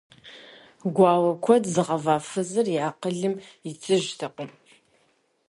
[0.95, 3.35] Гуауэ куэд зыгъэва фызыр и акъылым
[3.69, 4.49] итыжтэкъым.